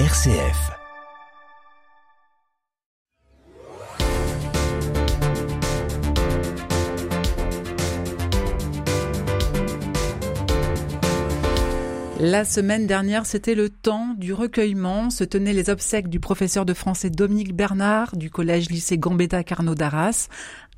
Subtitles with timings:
[0.00, 0.72] RCF.
[12.18, 15.10] La semaine dernière, c'était le temps du recueillement.
[15.10, 19.74] Se tenaient les obsèques du professeur de français Dominique Bernard du collège lycée Gambetta Carnot
[19.74, 20.28] d'Arras,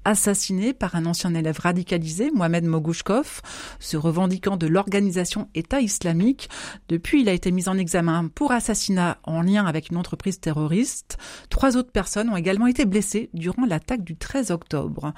[0.07, 3.43] assassiné par un ancien élève radicalisé, Mohamed Mogouchkov,
[3.80, 6.48] se revendiquant de l'organisation État islamique.
[6.89, 11.18] Depuis, il a été mis en examen pour assassinat en lien avec une entreprise terroriste.
[11.50, 15.12] Trois autres personnes ont également été blessées durant l'attaque du 13 octobre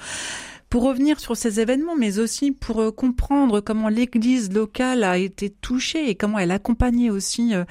[0.70, 5.50] pour revenir sur ces événements, mais aussi pour euh, comprendre comment l'Église locale a été
[5.50, 7.64] touchée et comment elle accompagnait aussi euh,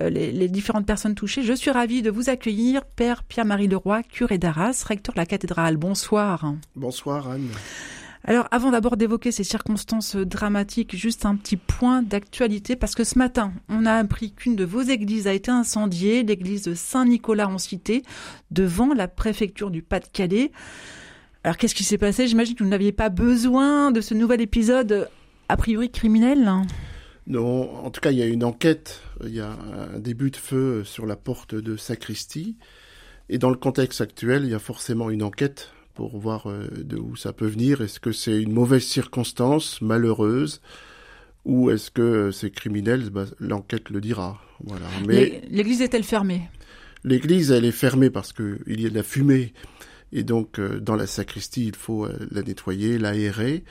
[0.00, 1.42] euh, les, différentes personnes touchées.
[1.42, 5.76] Je suis ravie de vous accueillir, Père Pierre-Marie Leroy, curé d'Arras, recteur de la cathédrale.
[5.76, 6.54] Bonsoir.
[6.76, 7.48] Bonsoir Anne.
[8.24, 13.18] Alors, avant d'abord d'évoquer ces circonstances dramatiques, juste un petit point d'actualité, parce que ce
[13.18, 17.58] matin, on a appris qu'une de vos églises a été incendiée, l'église de Saint-Nicolas en
[17.58, 18.04] Cité,
[18.52, 20.52] devant la préfecture du Pas-de-Calais.
[21.44, 22.28] Alors qu'est-ce qui s'est passé?
[22.28, 25.08] J'imagine que vous n'aviez pas besoin de ce nouvel épisode
[25.48, 26.48] a priori criminel.
[27.26, 29.56] Non, en tout cas, il y a une enquête, il y a
[29.94, 32.56] un début de feu sur la porte de sacristie.
[33.28, 36.96] Et dans le contexte actuel, il y a forcément une enquête pour voir euh, de
[36.96, 37.80] où ça peut venir.
[37.80, 40.60] Est-ce que c'est une mauvaise circonstance, malheureuse,
[41.44, 43.10] ou est-ce que c'est criminel?
[43.10, 44.40] Bah, L'enquête le dira.
[44.64, 44.86] Voilà.
[45.06, 46.48] Mais l'église est-elle fermée?
[47.04, 49.52] L'église, elle est fermée parce qu'il y a de la fumée
[50.12, 53.64] et donc, euh, dans la sacristie, il faut euh, la nettoyer, l'aérer.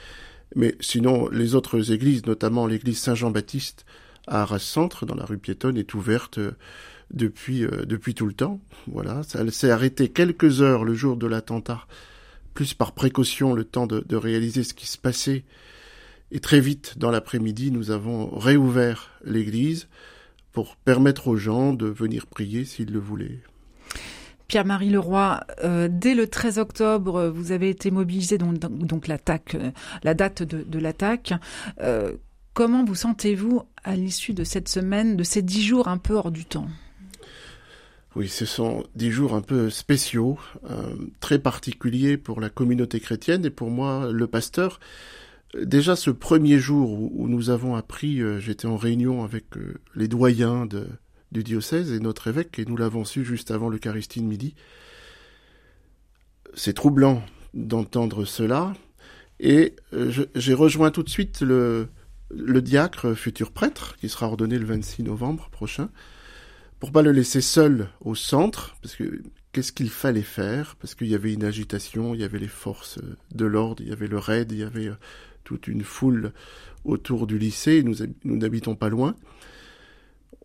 [0.56, 3.86] Mais sinon, les autres églises, notamment l'église Saint-Jean-Baptiste
[4.26, 6.52] à Arras-Centre, dans la rue piétonne, est ouverte euh,
[7.12, 8.60] depuis, depuis tout le temps.
[8.86, 9.22] Voilà.
[9.22, 11.86] Ça s'est arrêté quelques heures le jour de l'attentat,
[12.54, 15.44] plus par précaution, le temps de, de réaliser ce qui se passait.
[16.30, 19.88] Et très vite, dans l'après-midi, nous avons réouvert l'église
[20.52, 23.40] pour permettre aux gens de venir prier s'ils le voulaient.
[24.52, 29.70] Pierre-Marie Leroy, euh, dès le 13 octobre, vous avez été mobilisé, donc, l'attaque, euh,
[30.02, 31.32] la date de, l'attaque.
[31.80, 32.12] Euh,
[32.52, 36.30] comment vous sentez-vous à l'issue de cette semaine, de ces dix jours un peu hors
[36.30, 36.66] du temps?
[38.14, 40.38] Oui, ce sont dix jours un peu spéciaux,
[41.20, 44.80] très particuliers pour la communauté chrétienne et pour moi, le pasteur.
[45.58, 49.46] Déjà, ce premier jour où, nous avons appris, j'étais en réunion avec
[49.94, 50.88] les doyens de,
[51.32, 54.54] du diocèse et notre évêque, et nous l'avons su juste avant l'Eucharistie de midi.
[56.54, 58.74] C'est troublant d'entendre cela,
[59.40, 61.88] et euh, j'ai rejoint tout de suite le,
[62.30, 65.88] diacre futur prêtre, qui sera ordonné le 26 novembre prochain,
[66.78, 69.22] pour pas le laisser seul au centre, parce que
[69.52, 70.76] qu'est-ce qu'il fallait faire?
[70.80, 72.98] Parce qu'il y avait une agitation, il y avait les forces
[73.34, 74.96] de l'ordre, il y avait le raid, il y avait euh,
[75.44, 76.32] toute une foule
[76.84, 79.16] autour du lycée, nous, nous n'habitons pas loin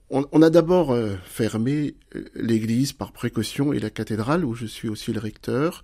[0.09, 4.87] on, a d'abord euh, fermé euh, l'église par précaution et la cathédrale où je suis
[4.87, 5.83] aussi le recteur.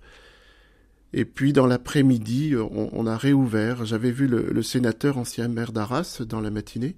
[1.12, 3.84] Et puis dans l'après-midi, euh, on, a réouvert.
[3.84, 6.96] J'avais vu le, sénateur ancien maire d'Arras dans la matinée.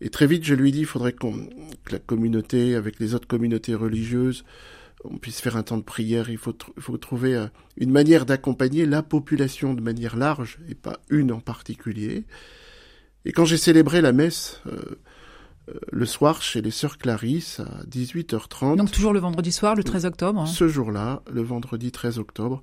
[0.00, 1.26] Et très vite, je lui ai dit, il faudrait que
[1.90, 4.44] la communauté, avec les autres communautés religieuses,
[5.04, 6.30] on puisse faire un temps de prière.
[6.30, 11.40] Il faut, trouver une manière d'accompagner la population de manière large et pas une en
[11.40, 12.24] particulier.
[13.24, 14.62] Et quand j'ai célébré la messe,
[15.90, 18.76] le soir chez les sœurs Clarisse à 18h30.
[18.76, 20.40] Donc toujours le vendredi soir, le 13 octobre.
[20.40, 20.46] Hein.
[20.46, 22.62] Ce jour-là, le vendredi 13 octobre.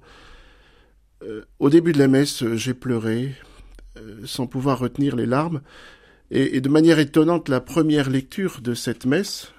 [1.24, 3.34] Euh, au début de la messe, euh, j'ai pleuré,
[4.26, 5.62] sans pouvoir retenir les larmes.
[6.32, 9.54] Et, de manière étonnante, la première lecture de cette messe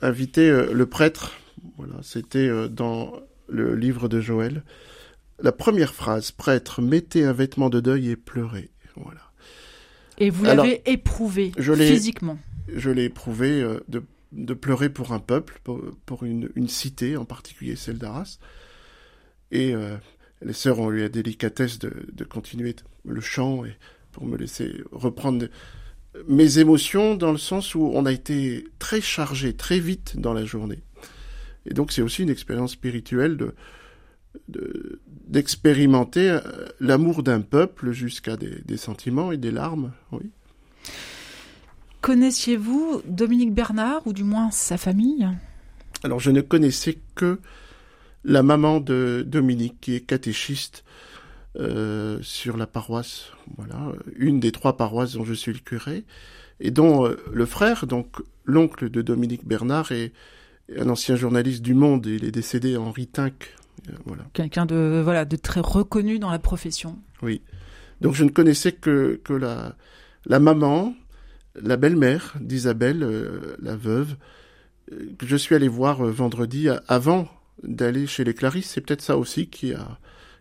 [0.00, 1.32] invitait le prêtre.
[1.76, 3.12] Voilà, c'était dans
[3.48, 4.62] le livre de Joël.
[5.40, 8.70] La première phrase, prêtre, mettez un vêtement de deuil et pleurez.
[8.96, 9.20] Voilà.
[10.18, 16.24] Et vous l'avez éprouvé physiquement Je l'ai éprouvé euh, de, pleurer pour un peuple, pour,
[16.24, 18.38] une, cité, en particulier celle d'Arras.
[19.50, 19.96] Et euh,
[20.42, 23.76] les sœurs ont eu la délicatesse de, continuer le chant et
[24.12, 25.46] pour me laisser reprendre
[26.28, 30.44] mes émotions dans le sens où on a été très chargé très vite dans la
[30.44, 30.82] journée.
[31.64, 33.54] Et donc c'est aussi une expérience spirituelle de,
[34.48, 36.40] d'expérimenter euh,
[36.80, 40.30] l'amour d'un peuple jusqu'à des, sentiments et des larmes, oui.
[42.00, 45.28] Connaissiez-vous Dominique Bernard, ou du moins sa famille?
[46.02, 47.38] Alors je ne connaissais que
[48.24, 50.84] la maman de Dominique, qui est catéchiste
[51.56, 53.26] euh, sur la paroisse,
[53.56, 56.04] voilà, une des trois paroisses dont je suis le curé,
[56.58, 60.12] et dont euh, le frère, donc l'oncle de Dominique Bernard, est
[60.76, 63.54] un ancien journaliste du Monde, il est décédé Henri Tinck
[64.04, 64.24] voilà.
[64.32, 66.98] Quelqu'un de voilà de très reconnu dans la profession.
[67.22, 67.42] Oui.
[68.00, 69.76] Donc je ne connaissais que que la
[70.26, 70.94] la maman,
[71.54, 74.16] la belle-mère d'Isabelle, euh, la veuve,
[75.18, 77.28] que je suis allé voir vendredi avant
[77.62, 78.70] d'aller chez les Clarisses.
[78.70, 79.98] C'est peut-être ça aussi qui a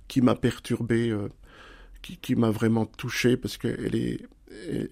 [0.07, 1.15] qui m'a perturbé,
[2.01, 4.19] qui, qui m'a vraiment touché parce qu'elle est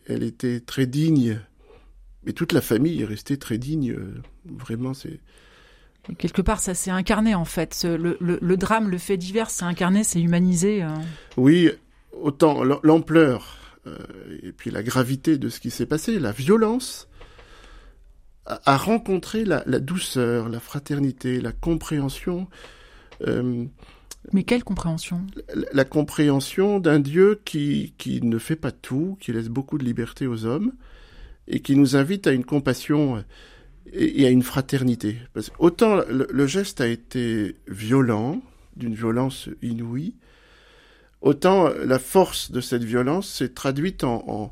[0.07, 1.39] elle était très digne.
[2.25, 3.95] Et toute la famille est restée très digne.
[4.45, 5.19] Vraiment, c'est
[6.17, 7.85] Quelque part, ça s'est incarné en fait.
[7.85, 10.81] Le, le, drame, le fait divers, c'est incarné, c'est humanisé.
[10.81, 11.01] Hein.
[11.37, 11.69] Oui,
[12.13, 13.57] autant l'ampleur
[13.87, 13.97] euh,
[14.43, 17.07] et puis la gravité de ce qui s'est passé, la violence,
[18.45, 22.47] a, rencontré la, douceur, la fraternité, la compréhension.
[23.27, 23.65] Euh,
[24.33, 25.25] Mais quelle compréhension?
[25.53, 29.85] la, la, compréhension d'un Dieu qui, qui ne fait pas tout, qui laisse beaucoup de
[29.85, 30.73] liberté aux hommes
[31.47, 33.23] et qui nous invite à une compassion
[33.93, 35.17] et, à une fraternité.
[35.57, 38.41] Autant le, geste a été violent,
[38.75, 40.15] d'une violence inouïe,
[41.21, 44.51] autant la force de cette violence s'est traduite en,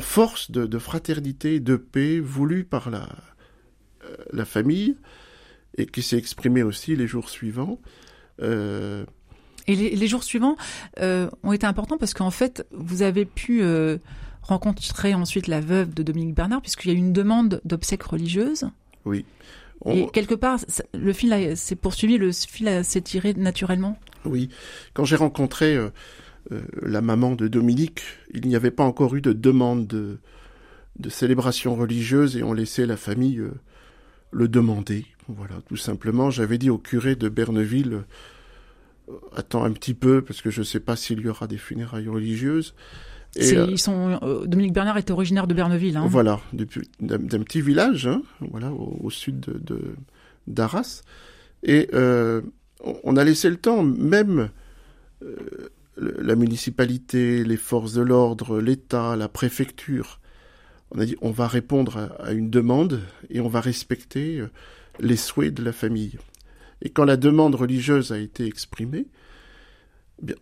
[0.00, 3.08] force de, fraternité, de paix voulue par la,
[4.04, 4.96] euh, la famille
[5.76, 7.80] et qui s'est exprimée aussi les jours suivants.
[8.42, 9.04] Euh...
[9.66, 10.56] Et les, jours suivants
[11.00, 13.62] euh, ont été importants parce qu'en fait, vous avez pu
[14.46, 18.68] rencontrer ensuite la veuve de Dominique Bernard, puisqu'il y a eu une demande d'obsèques religieuses.
[19.04, 19.24] Oui.
[19.86, 20.60] Et quelque part,
[20.94, 23.98] le fil s'est poursuivi, le fil s'est tiré naturellement.
[24.24, 24.48] Oui.
[24.94, 25.90] Quand j'ai rencontré euh,
[26.52, 28.02] euh, la maman de Dominique,
[28.32, 30.18] il n'y avait pas encore eu de demande de,
[30.98, 33.52] de célébration religieuse et on laissait la famille euh,
[34.30, 35.06] le demander.
[35.28, 36.30] Voilà, tout simplement.
[36.30, 38.04] J'avais dit au curé de Berneville,
[39.36, 42.08] attends un petit peu parce que je ne sais pas s'il y aura des funérailles
[42.08, 42.74] religieuses.
[43.38, 45.96] Euh, ils sont, euh, Dominique Bernard est originaire de Berneville.
[45.96, 46.06] Hein.
[46.08, 46.40] Voilà,
[47.00, 49.94] d'un petit village, hein, voilà, au, sud de
[50.46, 51.02] d'Arras.
[51.62, 52.42] Et euh,
[53.02, 54.50] on a laissé le temps, même
[55.96, 60.20] la municipalité, les forces de l'ordre, l'État, la préfecture.
[60.90, 63.00] On a dit on va répondre à, une demande
[63.30, 64.44] et on va respecter
[65.00, 66.18] les souhaits de la famille.
[66.82, 69.06] Et quand la demande religieuse a été exprimée,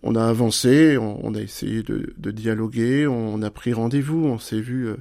[0.03, 4.89] on a avancé, on, a essayé de, dialoguer, on, a pris rendez-vous, on s'est vu
[4.89, 4.97] euh,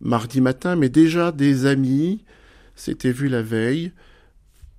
[0.00, 2.24] mardi matin, mais déjà des amis
[2.74, 3.92] s'étaient vus la veille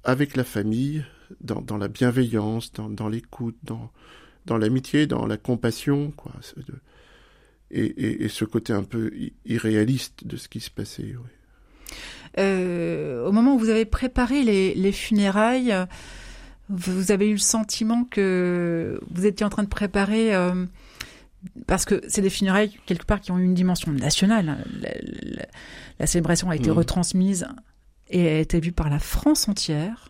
[0.04, 1.06] avec la famille,
[1.40, 6.34] dans, la bienveillance, dans, l'écoute, dans, l'amitié, dans la compassion, quoi.
[7.70, 9.12] Et, ce côté un peu
[9.46, 11.16] irréaliste de ce qui se passait.
[12.38, 15.74] Euh, au moment où vous avez préparé les funérailles,
[16.72, 20.66] vous avez eu le sentiment que vous étiez en train de préparer, euh,
[21.68, 24.66] parce que c'est des funérailles quelque part qui ont une dimension nationale.
[26.00, 26.74] La, célébration a été mmh.
[26.74, 27.48] retransmise
[28.10, 30.10] et a été vue par la France entière.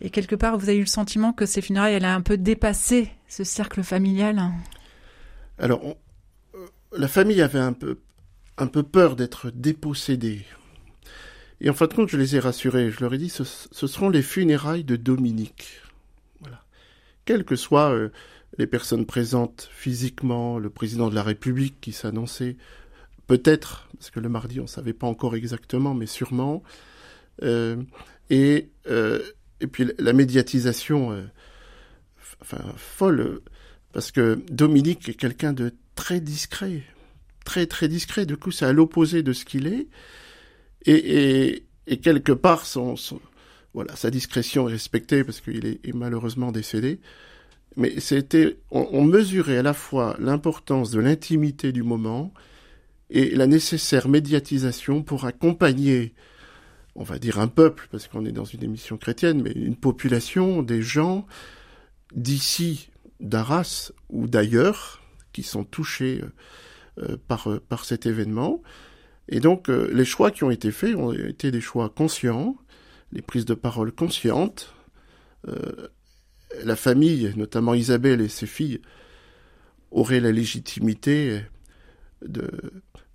[0.00, 3.10] Et quelque part, vous avez eu le sentiment que ces funérailles allaient un peu dépasser
[3.26, 4.40] ce cercle familial?
[5.58, 5.82] Alors,
[6.54, 6.66] euh,
[6.96, 7.98] la famille avait un peu,
[8.56, 10.44] un peu peur d'être dépossédée.
[11.60, 12.90] Et en fin de compte, je les ai rassurés.
[12.90, 15.82] Je leur ai dit, ce, seront les funérailles de Dominique.
[16.40, 16.62] Voilà.
[17.24, 18.10] Quelles que soient euh,
[18.58, 22.56] les personnes présentes physiquement, le président de la République qui s'annonçait,
[23.26, 26.62] peut-être, parce que le mardi, on ne savait pas encore exactement, mais sûrement.
[27.42, 27.76] Euh,
[28.30, 29.20] et, euh,
[29.60, 31.28] et puis la médiatisation,
[32.40, 33.40] enfin, folle,
[33.92, 36.82] parce que Dominique est quelqu'un de très discret.
[37.44, 38.26] Très, très discret.
[38.26, 39.88] Du coup, c'est à l'opposé de ce qu'il est.
[40.88, 41.64] Et,
[42.02, 46.98] quelque part, sa discrétion est respectée parce qu'il est, malheureusement décédé.
[47.76, 52.32] Mais c'était, on, mesurait à la fois l'importance de l'intimité du moment
[53.10, 56.14] et la nécessaire médiatisation pour accompagner,
[56.94, 60.62] on va dire un peuple, parce qu'on est dans une émission chrétienne, mais une population,
[60.62, 61.26] des gens
[62.14, 62.88] d'ici,
[63.20, 65.02] d'Arras ou d'ailleurs,
[65.34, 66.22] qui sont touchés
[66.98, 68.62] euh, par cet événement.
[69.28, 72.56] Et donc, euh, les choix qui ont été faits ont été des choix conscients,
[73.12, 74.74] les prises de parole conscientes.
[75.46, 75.88] Euh,
[76.64, 78.80] la famille, notamment Isabelle et ses filles,
[79.90, 81.42] auraient la légitimité
[82.24, 82.50] de,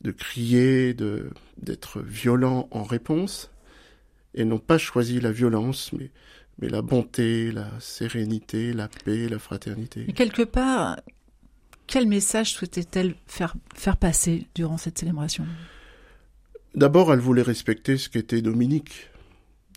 [0.02, 3.52] de crier, de, d'être violents en réponse,
[4.36, 6.12] et n'ont pas choisi la violence, mais,
[6.60, 10.06] mais la bonté, la sérénité, la paix, la fraternité.
[10.08, 11.00] Et quelque part,
[11.88, 15.46] quel message souhaitait-elle faire, faire passer durant cette célébration?
[16.76, 19.10] D'abord, elle voulait respecter ce qu'était Dominique.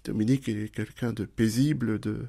[0.05, 2.27] Dominique est quelqu'un de paisible, de,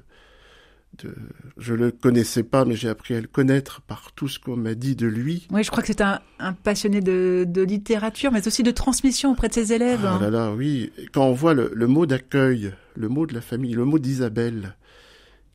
[1.02, 1.14] de,
[1.56, 4.74] je le connaissais pas, mais j'ai appris à le connaître par tout ce qu'on m'a
[4.74, 5.46] dit de lui.
[5.50, 9.32] Oui, je crois que c'est un, un, passionné de, de, littérature, mais aussi de transmission
[9.32, 10.04] auprès de ses élèves.
[10.04, 10.92] Ah là là, oui.
[11.12, 14.76] Quand on voit le, le mot d'accueil, le mot de la famille, le mot d'Isabelle,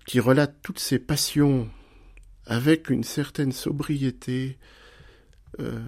[0.06, 1.70] qui relate toutes ses passions
[2.46, 4.58] avec une certaine sobriété,
[5.60, 5.80] euh,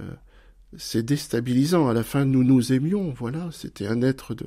[0.77, 1.87] c'est déstabilisant.
[1.87, 3.49] À la fin, nous nous aimions, voilà.
[3.51, 4.45] C'était un être de,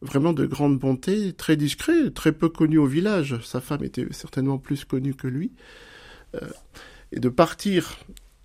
[0.00, 3.38] vraiment de grande bonté, très discret, très peu connu au village.
[3.44, 5.52] Sa femme était certainement plus connue que lui.
[6.34, 6.40] Euh,
[7.12, 7.96] et de partir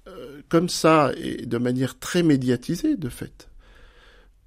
[0.07, 3.49] euh, comme ça et de manière très médiatisée, de fait.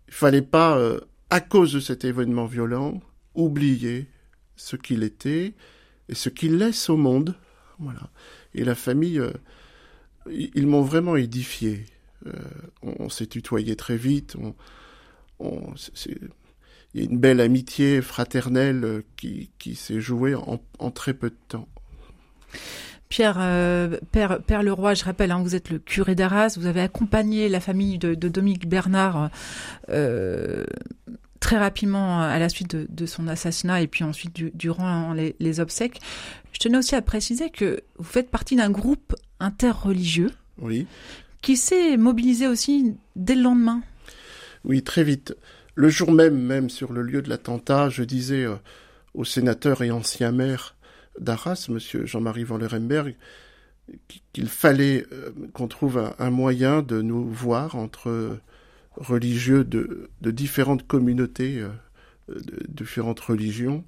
[0.08, 3.00] Il fallait pas, euh, à cause de cet événement violent,
[3.34, 4.06] oublier
[4.56, 5.54] ce qu'il était
[6.08, 7.34] et ce qu'il laisse au monde.
[7.78, 8.10] Voilà.
[8.54, 9.20] Et la famille,
[10.30, 11.84] ils m'ont vraiment édifié.
[12.82, 14.36] On, s'est tutoyé très vite.
[14.40, 14.54] On,
[15.38, 15.74] on,
[16.96, 21.12] il y a une belle amitié fraternelle euh, qui, qui s'est jouée en, en, très
[21.12, 21.68] peu de temps.
[23.10, 26.80] Pierre, euh, Père, Père Leroy, je rappelle, hein, vous êtes le curé d'Arras, vous avez
[26.80, 29.30] accompagné la famille de, de Dominique Bernard
[29.90, 30.64] euh,
[31.38, 35.36] très rapidement à la suite de, de, son assassinat et puis ensuite du, durant les,
[35.38, 36.00] les, obsèques.
[36.52, 40.86] Je tenais aussi à préciser que vous faites partie d'un groupe interreligieux oui.
[41.42, 43.82] Qui s'est mobilisé aussi dès le lendemain.
[44.64, 45.34] Oui, très vite.
[45.74, 48.56] Le jour même, même sur le lieu de l'attentat, je disais euh,
[49.14, 50.74] au sénateur et ancien maire
[51.20, 53.14] d'Arras, monsieur Jean-Marie Van Lerenberg,
[54.32, 58.38] qu'il fallait euh, qu'on trouve un, moyen de nous voir entre
[58.96, 61.68] religieux de, différentes communautés, euh,
[62.28, 63.84] de différentes religions.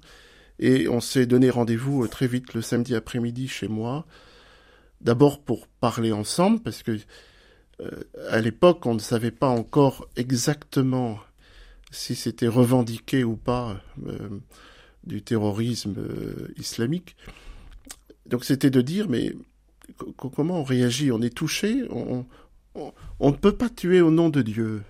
[0.59, 4.05] Et on s'est donné rendez-vous très vite le samedi après-midi chez moi.
[5.01, 6.97] D'abord pour parler ensemble, parce que
[8.29, 11.19] à l'époque, on ne savait pas encore exactement
[11.91, 14.29] si c'était revendiqué ou pas euh,
[15.03, 17.15] du terrorisme euh, islamique.
[18.25, 19.33] Donc c'était de dire, mais
[20.17, 21.11] comment on réagit?
[21.11, 21.87] On est touché?
[21.89, 22.25] On,
[23.19, 24.83] ne peut pas tuer au nom de Dieu,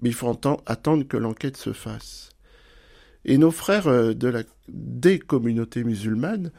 [0.00, 0.28] mais il faut
[0.66, 2.30] attendre que l'enquête se fasse.
[3.24, 6.50] Et nos frères euh, de la, des communautés musulmanes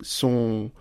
[0.00, 0.78] sont euh,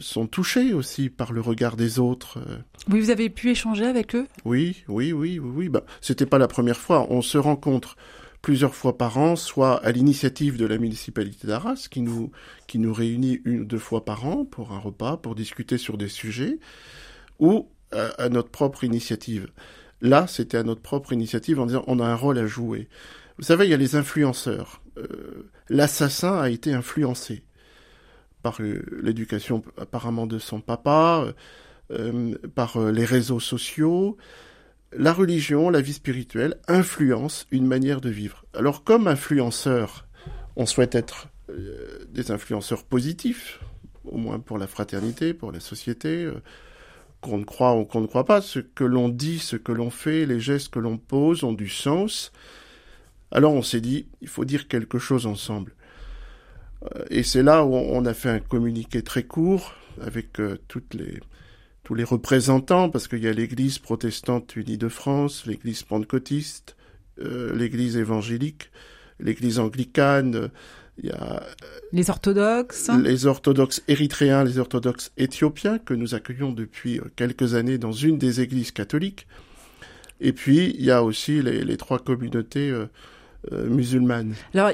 [0.00, 2.38] sont touchés aussi par le regard des autres.
[2.38, 2.58] Euh.
[2.90, 4.26] Oui, vous avez pu échanger avec eux?
[4.44, 5.50] Oui, oui, oui, oui.
[5.54, 5.68] oui.
[5.68, 7.06] Bah, c'était pas la première fois.
[7.10, 7.96] On se rencontre
[8.42, 12.30] plusieurs fois par an, soit à l'initiative de la municipalité d'Arras, qui nous,
[12.68, 15.98] qui nous réunit une ou deux fois par an pour un repas, pour discuter sur
[15.98, 16.58] des sujets,
[17.40, 19.48] ou à, notre propre initiative.
[20.00, 22.88] Là, c'était à notre propre initiative en disant on a un rôle à jouer.
[23.38, 24.80] Vous savez, il y a les influenceurs.
[24.98, 27.42] Euh, l'assassin a été influencé
[28.42, 31.34] par euh, l'éducation apparemment de son papa,
[31.90, 34.16] euh, par euh, les réseaux sociaux.
[34.92, 38.44] La religion, la vie spirituelle influencent une manière de vivre.
[38.54, 40.06] Alors comme influenceur,
[40.56, 41.28] on souhaite être
[42.08, 43.60] des influenceurs positifs,
[44.04, 46.28] au moins pour la fraternité, pour la société,
[47.20, 48.40] qu'on ne croit ou qu'on ne croit pas.
[48.40, 51.68] Ce que l'on dit, ce que l'on fait, les gestes que l'on pose ont du
[51.68, 52.32] sens.
[53.30, 55.74] Alors on s'est dit, il faut dire quelque chose ensemble.
[57.10, 61.20] Et c'est là où on a fait un communiqué très court avec euh, toutes les,
[61.82, 66.76] tous les représentants, parce qu'il y a l'Église protestante unie de France, l'Église pentecôtiste,
[67.18, 68.70] euh, l'Église évangélique,
[69.20, 70.50] l'Église anglicane,
[70.98, 71.42] il y a
[71.92, 77.92] les orthodoxes, les orthodoxes érythréens, les orthodoxes éthiopiens que nous accueillons depuis quelques années dans
[77.92, 79.26] une des églises catholiques.
[80.20, 84.34] Et puis il y a aussi les, les trois communautés euh, musulmanes.
[84.54, 84.72] Alors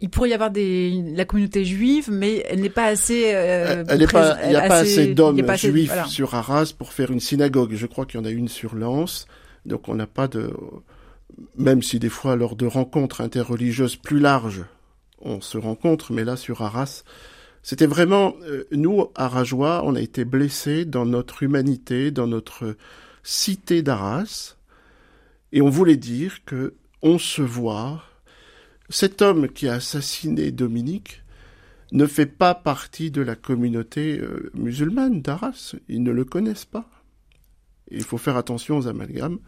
[0.00, 3.32] il pourrait y avoir des, la communauté juive, mais elle n'est pas assez.
[3.34, 4.04] Euh, il n'y
[4.56, 7.74] a pas assez d'hommes juifs sur Arras pour faire une synagogue.
[7.74, 9.26] Je crois qu'il y en a une sur Lens,
[9.66, 10.52] donc on n'a pas de.
[11.56, 14.64] Même si des fois, lors de rencontres interreligieuses plus larges,
[15.20, 17.02] on se rencontre, mais là sur Arras,
[17.62, 22.76] c'était vraiment euh, nous, Arajois, on a été blessés dans notre humanité, dans notre
[23.24, 24.56] cité d'Arras,
[25.52, 28.02] et on voulait dire que on se voit
[28.88, 31.22] cet homme qui a assassiné Dominique
[31.92, 35.74] ne fait pas partie de la communauté euh, musulmane d'Arras.
[35.88, 36.88] Ils ne le connaissent pas.
[37.90, 39.38] il faut faire attention aux amalgames.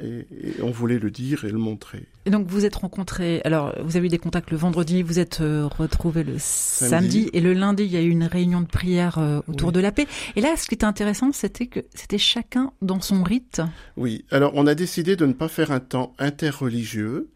[0.00, 0.26] Et,
[0.60, 2.08] on voulait le dire et le montrer.
[2.26, 5.40] Et donc vous êtes rencontrés, alors vous avez eu des contacts le vendredi, vous êtes
[5.40, 7.30] euh, retrouvés le samedi.
[7.32, 9.92] et le lundi il y a eu une réunion de prière euh, autour de la
[9.92, 10.08] paix.
[10.34, 13.62] Et là ce qui était intéressant c'était que c'était chacun dans son rite.
[13.96, 17.30] Oui, alors on a décidé de ne pas faire un temps interreligieux,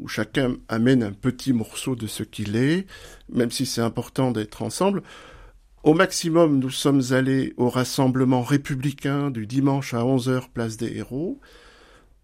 [0.00, 2.86] où chacun amène un petit morceau de ce qu'il est,
[3.32, 5.02] même si c'est important d'être ensemble.
[5.82, 11.40] Au maximum, nous sommes allés au rassemblement républicain du dimanche à 11h, place des héros,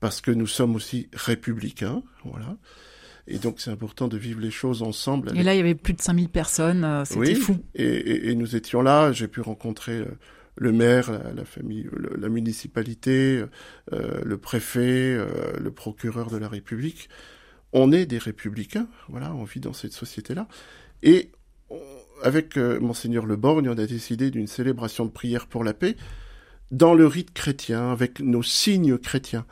[0.00, 2.56] parce que nous sommes aussi républicains, voilà.
[3.28, 5.36] Et donc c'est important de vivre les choses ensemble.
[5.36, 7.56] Et là, il y avait plus de 5000 personnes, euh, c'était fou.
[7.74, 10.06] Et, et, nous étions là, j'ai pu rencontrer euh,
[10.54, 13.42] le maire, la, famille, la municipalité,
[13.92, 15.18] euh, le préfet,
[15.58, 17.08] le procureur de la République
[17.76, 20.48] on est des républicains, voilà, on vit dans cette société-là.
[21.02, 21.30] Et
[22.22, 25.94] avec euh, monseigneur Le Borgne, on a décidé d'une célébration de prière pour la paix
[26.70, 29.44] dans le rite chrétien, avec nos signes chrétiens.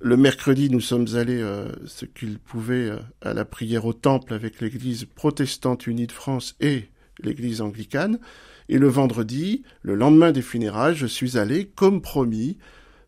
[0.00, 4.34] Le mercredi, nous sommes allés, euh, ce qu'ils pouvaient, euh, à la prière au temple
[4.34, 8.20] avec l'Église protestante unie de France et l'Église anglicane.
[8.68, 12.58] Et le vendredi, le lendemain des funérailles, je suis allé, comme promis,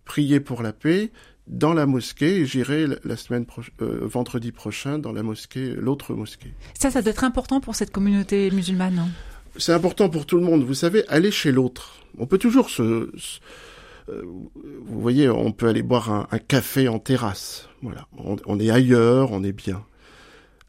[0.07, 1.13] prier pour la paix
[1.51, 3.45] dans la mosquée et j'irai la semaine
[3.83, 6.55] euh, vendredi prochain dans la mosquée, l'autre mosquée.
[6.79, 9.11] Ça, ça doit être important pour cette communauté musulmane.
[9.57, 10.63] C'est important pour tout le monde.
[10.63, 11.97] Vous savez, aller chez l'autre.
[12.19, 17.69] On peut toujours se, euh, vous voyez, on peut aller boire un, café en terrasse.
[17.83, 19.85] Voilà, on, est ailleurs, on est bien.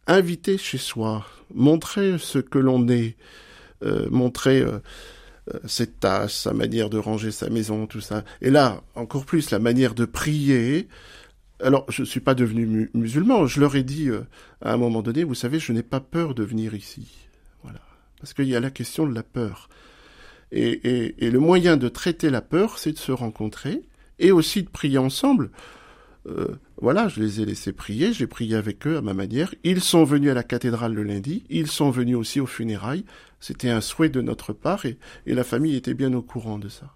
[0.07, 3.15] Inviter chez soi, montrer ce que l'on est,
[3.83, 4.65] euh, montrer
[5.65, 8.23] ses tâches, sa manière de ranger sa maison, tout ça.
[8.41, 10.87] Et là, encore plus, la manière de prier.
[11.63, 13.47] Alors, je ne suis pas devenu musulman.
[13.47, 14.09] Je leur ai dit
[14.61, 17.07] à un moment donné, vous savez, je n'ai pas peur de venir ici.
[17.63, 17.79] Voilà,
[18.19, 19.69] parce qu'il y a la question de la peur.
[20.51, 23.81] Et, le moyen de traiter la peur, c'est de se rencontrer
[24.19, 25.49] et aussi de prier ensemble.
[26.27, 29.53] Euh, voilà, je les ai laissés prier, j'ai prié avec eux à ma manière.
[29.63, 33.05] Ils sont venus à la cathédrale le lundi, ils sont venus aussi aux funérailles.
[33.39, 36.93] C'était un souhait de notre part et la famille était bien au courant de ça.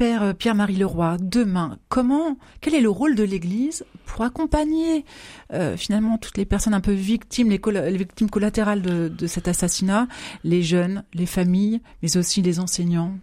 [0.00, 5.04] Père euh, Pierre-Marie Leroy, demain, comment, quel est le rôle de l'Église pour accompagner
[5.52, 7.58] euh, finalement toutes les personnes un peu victimes, les,
[7.98, 10.08] victimes collatérales de, cet assassinat,
[10.42, 13.18] les jeunes, les familles, mais aussi les enseignants?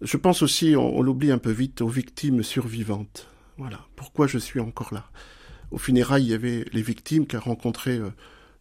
[0.00, 3.28] Je pense aussi, on, l'oublie un peu vite, aux victimes survivantes.
[3.58, 5.10] Voilà, pourquoi je suis encore là?
[5.70, 8.10] Au funérailles, il y avait les victimes qu'a rencontré euh,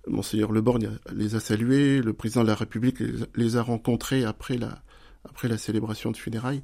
[0.08, 3.00] Monseigneur Leborgne les a salués, le président de la République
[3.36, 6.62] les, a rencontrés après la, célébration de funérailles.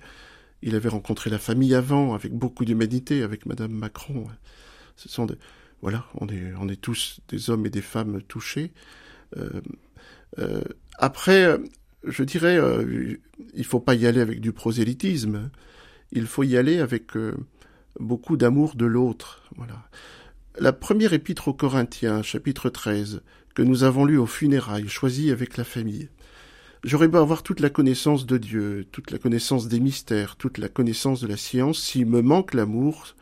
[0.61, 4.27] Il avait rencontré la famille avant, avec beaucoup d'humanité, avec Madame Macron.
[4.95, 5.35] Ce sont des,
[5.81, 6.27] voilà, on
[6.69, 8.71] est, tous des hommes et des femmes touchés.
[9.37, 9.61] Euh,
[10.37, 10.61] euh,
[10.97, 11.57] après,
[12.03, 13.15] je dirais, euh,
[13.55, 15.49] il faut pas y aller avec du prosélytisme.
[16.11, 17.13] Il faut y aller avec
[17.99, 19.43] beaucoup d'amour de l'autre.
[19.55, 19.87] Voilà.
[20.59, 23.21] La première épître aux Corinthiens, chapitre 13,
[23.55, 26.09] que nous avons lu aux funérailles, choisie avec la famille.
[26.83, 30.67] J'aurais beau avoir toute la connaissance de Dieu, toute la connaissance des mystères, toute la
[30.67, 33.15] connaissance de la science, s'il me manque l'amour,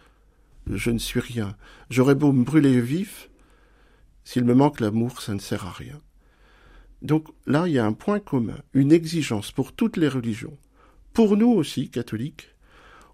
[0.68, 1.56] je ne suis rien.
[1.90, 3.30] J'aurais beau me brûler vif,
[4.24, 6.00] s'il me manque l'amour, ça ne sert à rien.
[7.02, 10.58] Donc là, il y a un point commun, une exigence pour toutes les religions.
[11.14, 12.56] Pour nous aussi, catholiques,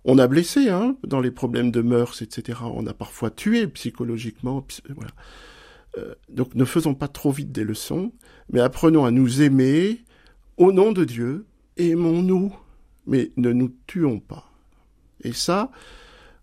[0.05, 2.59] on a blessé, hein, dans les problèmes de mœurs, etc.
[2.63, 4.65] On a parfois tué psychologiquement.
[5.97, 8.11] Euh, donc ne faisons pas trop vite des leçons,
[8.51, 10.03] mais apprenons à nous aimer,
[10.57, 11.45] au nom de Dieu,
[11.77, 12.55] aimons-nous,
[13.07, 14.51] mais ne nous tuons pas.
[15.23, 15.71] Et ça,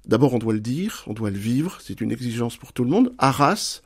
[0.06, 2.90] d'abord on doit le dire, on doit le vivre, c'est une exigence pour tout le
[2.90, 3.14] monde.
[3.18, 3.82] Arras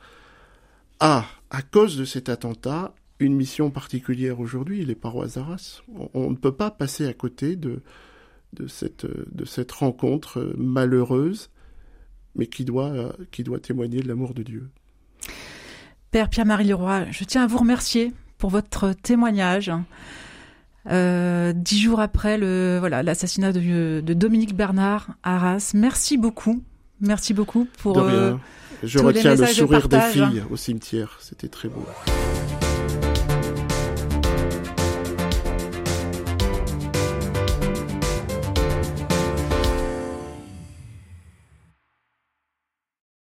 [0.99, 5.81] a, à cause de cet attentat, une mission particulière aujourd'hui, les paroisses d'Arras.
[6.13, 7.81] On, ne peut pas passer à côté de,
[8.53, 11.49] de, cette, de cette rencontre malheureuse,
[12.35, 14.69] mais qui doit, qui doit témoigner de l'amour de Dieu.
[16.11, 19.71] Père Pierre-Marie Leroy, je tiens à vous remercier pour votre témoignage.
[20.89, 25.71] Euh, dix jours après le voilà l'assassinat de, Dominique Bernard à Arras.
[25.73, 26.63] Merci beaucoup,
[27.01, 28.01] merci beaucoup pour.
[28.01, 28.09] De.
[28.09, 28.35] Euh,
[28.83, 31.85] Je retiens le sourire des filles au cimetière, c'était très beau.